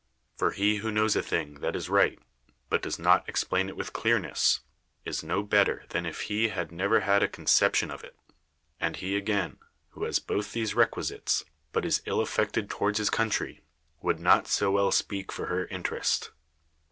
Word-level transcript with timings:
For 0.35 0.49
he 0.49 0.77
who 0.77 0.91
knows 0.91 1.15
a 1.15 1.21
thing 1.21 1.59
that 1.59 1.75
is 1.75 1.87
right, 1.87 2.17
but 2.71 2.81
does 2.81 2.97
not 2.97 3.29
explain 3.29 3.69
it 3.69 3.77
with 3.77 3.93
clearness, 3.93 4.61
is 5.05 5.21
no 5.21 5.43
better 5.43 5.85
than 5.89 6.07
if 6.07 6.21
he 6.21 6.47
had 6.47 6.71
never 6.71 7.01
had 7.01 7.21
a 7.21 7.27
conception 7.27 7.91
of 7.91 8.03
it; 8.03 8.17
and 8.79 8.95
he, 8.95 9.15
again, 9.15 9.59
who 9.89 10.05
has 10.05 10.17
both 10.17 10.53
these 10.53 10.73
requisites, 10.73 11.45
but 11.71 11.85
is 11.85 12.01
ill 12.07 12.19
affected 12.19 12.67
towards 12.67 12.97
his 12.97 13.11
country, 13.11 13.61
would 14.01 14.19
not 14.19 14.47
so 14.47 14.71
well 14.71 14.91
speak 14.91 15.31
for 15.31 15.45
her 15.45 15.67
interest. 15.67 16.31